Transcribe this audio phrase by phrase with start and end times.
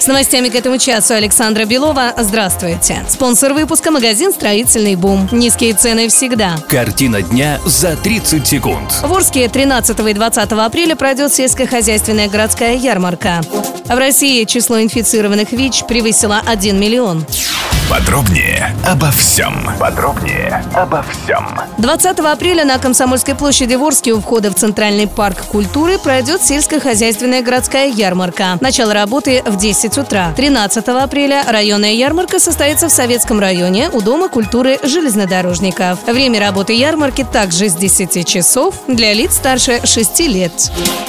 [0.00, 2.14] С новостями к этому часу Александра Белова.
[2.16, 3.04] Здравствуйте.
[3.06, 5.28] Спонсор выпуска– магазин «Строительный бум».
[5.30, 6.56] Низкие цены всегда.
[6.70, 8.90] Картина дня за 30 секунд.
[9.02, 13.42] В Орске 13 и 20 апреля пройдет сельскохозяйственная городская ярмарка.
[13.84, 17.26] В России число инфицированных ВИЧ превысило 1 миллион.
[17.90, 19.68] Подробнее обо всем.
[19.80, 21.44] Подробнее обо всем.
[21.78, 27.88] 20 апреля на Комсомольской площади в у входа в Центральный парк культуры пройдет сельскохозяйственная городская
[27.88, 28.58] ярмарка.
[28.60, 30.32] Начало работы в 10 утра.
[30.36, 35.98] 13 апреля районная ярмарка состоится в Советском районе у Дома культуры железнодорожников.
[36.06, 40.52] Время работы ярмарки также с 10 часов для лиц старше 6 лет.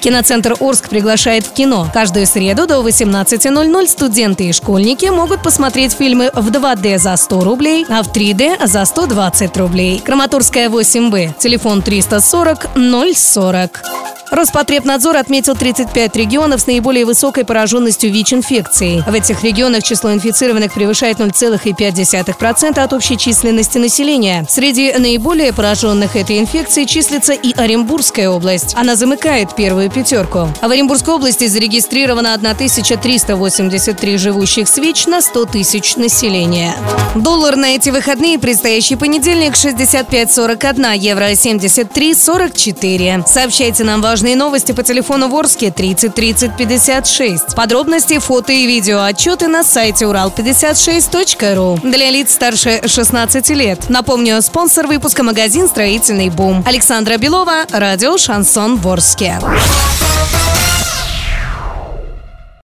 [0.00, 1.88] Киноцентр Орск приглашает в кино.
[1.94, 7.84] Каждую среду до 18.00 студенты и школьники могут посмотреть фильмы в 2D за 100 рублей,
[7.90, 10.00] а в 3D за 120 рублей.
[10.00, 11.38] Краматорская 8Б.
[11.38, 12.68] Телефон 340
[13.14, 14.03] 040.
[14.30, 19.02] Роспотребнадзор отметил 35 регионов с наиболее высокой пораженностью ВИЧ-инфекцией.
[19.06, 24.44] В этих регионах число инфицированных превышает 0,5% от общей численности населения.
[24.48, 28.74] Среди наиболее пораженных этой инфекцией числится и Оренбургская область.
[28.76, 30.48] Она замыкает первую пятерку.
[30.60, 36.74] А в Оренбургской области зарегистрировано 1383 живущих с ВИЧ на 100 тысяч населения.
[37.14, 43.26] Доллар на эти выходные, предстоящий понедельник, 65.41, евро 73.44.
[43.26, 47.56] Сообщайте нам важные новости по телефону Ворске 30 30 56.
[47.56, 51.80] Подробности, фото и видео отчеты на сайте урал56.ру.
[51.82, 53.88] Для лиц старше 16 лет.
[53.88, 56.62] Напомню, спонсор выпуска магазин «Строительный бум».
[56.64, 59.40] Александра Белова, радио «Шансон Ворске».